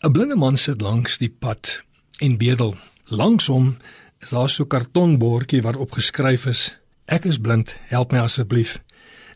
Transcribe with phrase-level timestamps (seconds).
[0.00, 1.82] 'n Blinde man sit langs die pad
[2.22, 2.76] en bedel.
[3.10, 3.76] Langs hom
[4.22, 8.78] is daar so 'n kartonbordjie waarop geskryf is: Ek is blind, help my asseblief.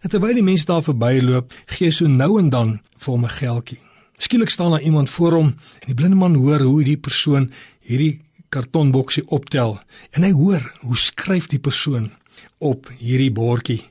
[0.01, 3.79] En terwyl die mense daar verbyloop, gee so nou en dan vir hom 'n geldjie.
[4.19, 5.47] Skielik staan daar iemand voor hom
[5.81, 10.97] en die blinde man hoor hoe die persoon hierdie kartonboksie optel en hy hoor hoe
[10.97, 12.13] skryf die persoon
[12.59, 13.83] op hierdie bordjie.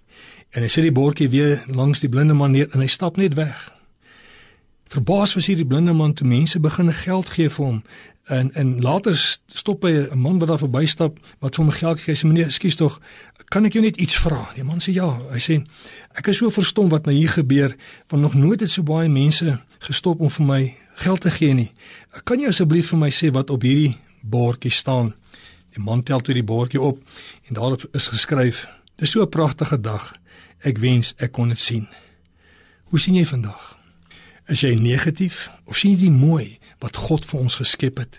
[0.50, 3.34] En hy sit die bordjie weer langs die blinde man neer en hy stap net
[3.34, 3.80] weg.
[4.92, 7.84] Verbaas was hierdie blinde man toe mense begin geld gee vir hom.
[8.28, 9.15] En en later
[9.48, 12.14] stop hy 'n man wat daar verbystap wat vir hom geld gee.
[12.14, 13.00] Hy sê meneer, ekskuus tog,
[13.48, 14.51] kan ek jou net iets vra?
[14.56, 15.18] Die man sê ja.
[15.32, 15.64] Hy sê
[16.14, 17.75] ek is so verstom wat nou hier gebeur,
[18.10, 21.71] want nog nooit het so baie mense gestop om vir my geld te gee nie.
[22.23, 25.14] Kan jy asseblief vir my sê wat op hierdie bordjie staan?
[25.73, 27.00] Die man tel toe die bordjie op
[27.48, 28.68] en daarop is geskryf:
[28.98, 30.14] "Dis so 'n pragtige dag.
[30.60, 31.87] Ek wens ek kon dit sien."
[32.84, 33.81] Hoe sien jy vandag?
[34.52, 38.17] Is jy negatief of sien jy die mooi wat God vir ons geskep het?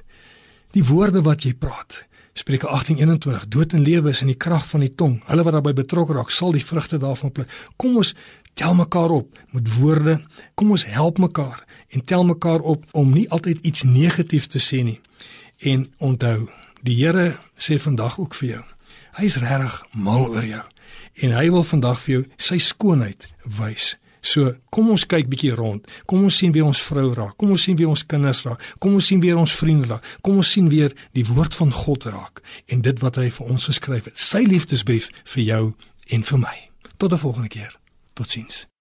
[0.73, 2.07] Die woorde wat jy praat.
[2.33, 5.19] Spreuke 18:21 Dood en lewe is in die krag van die tong.
[5.29, 7.53] Hulle wat daarbey betrokke raak, sal die vrugte daarvan pluk.
[7.77, 8.15] Kom ons
[8.55, 10.23] tel mekaar op met woorde.
[10.55, 14.81] Kom ons help mekaar en tel mekaar op om nie altyd iets negatief te sê
[14.83, 15.01] nie.
[15.59, 16.49] En onthou,
[16.83, 18.65] die Here sê vandag ook vir jou.
[19.21, 20.65] Hy is regtig mal oor jou
[21.15, 23.99] en hy wil vandag vir jou sy skoonheid wys.
[24.23, 25.87] So, kom ons kyk bietjie rond.
[26.07, 27.35] Kom ons sien wie ons vrou raak.
[27.41, 28.63] Kom ons sien wie ons kinders raak.
[28.79, 30.07] Kom ons sien wie ons vriende raak.
[30.23, 33.71] Kom ons sien weer die woord van God raak en dit wat hy vir ons
[33.71, 34.19] geskryf het.
[34.19, 35.65] Sy liefdesbrief vir jou
[36.15, 36.59] en vir my.
[36.97, 37.75] Tot 'n volgende keer.
[38.15, 38.72] Totsiens.